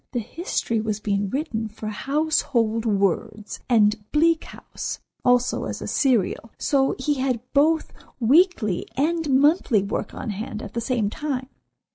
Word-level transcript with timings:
The 0.13 0.19
history 0.19 0.81
was 0.81 0.99
being 0.99 1.29
written 1.29 1.67
for 1.67 1.89
'Household 1.89 2.87
Words,' 2.87 3.59
and 3.69 3.97
'Bleak 4.11 4.45
House' 4.45 4.97
also 5.23 5.65
as 5.65 5.79
a 5.79 5.85
serial, 5.85 6.49
so 6.57 6.95
he 6.97 7.19
had 7.19 7.39
both 7.53 7.93
weekly 8.19 8.87
and 8.97 9.29
monthly 9.29 9.83
work 9.83 10.15
on 10.15 10.31
hand 10.31 10.63
at 10.63 10.73
the 10.73 10.81
same 10.81 11.11
time." 11.11 11.49